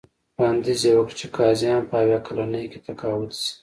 [0.37, 3.51] وړاندیز یې وکړ چې قاضیان په اویا کلنۍ کې تقاعد شي.